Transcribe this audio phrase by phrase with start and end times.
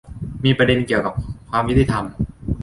[0.43, 1.13] มีประเด็นเกี่ยวกับ
[1.49, 2.05] ความยุติธรรม